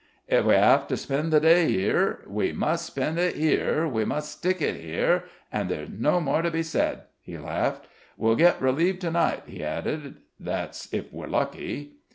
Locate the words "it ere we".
3.19-4.03